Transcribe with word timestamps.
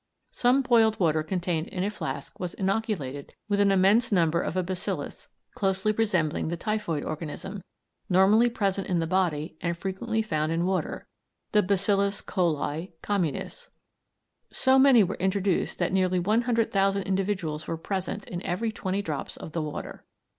Some 0.31 0.63
boiled 0.63 0.99
water 0.99 1.21
contained 1.21 1.67
in 1.67 1.83
a 1.83 1.91
flask 1.91 2.39
was 2.39 2.55
inoculated 2.55 3.35
with 3.47 3.59
an 3.59 3.71
immense 3.71 4.11
number 4.11 4.41
of 4.41 4.57
a 4.57 4.63
bacillus, 4.63 5.27
closely 5.53 5.91
resembling 5.91 6.47
the 6.47 6.57
typhoid 6.57 7.03
organism, 7.03 7.61
normally 8.09 8.49
present 8.49 8.87
in 8.89 8.97
the 8.97 9.05
body 9.05 9.57
and 9.61 9.77
frequently 9.77 10.23
found 10.23 10.51
in 10.51 10.65
water, 10.65 11.05
the 11.51 11.61
bacillus 11.61 12.19
coli 12.23 12.93
communis. 13.03 13.69
So 14.49 14.79
many 14.79 15.03
were 15.03 15.17
introduced 15.17 15.77
that 15.77 15.93
nearly 15.93 16.17
one 16.17 16.41
hundred 16.49 16.71
thousand 16.71 17.03
individuals 17.03 17.67
were 17.67 17.77
present 17.77 18.27
in 18.27 18.41
every 18.41 18.71
twenty 18.71 19.03
drops 19.03 19.37
of 19.37 19.51
the 19.51 19.61
water. 19.61 20.03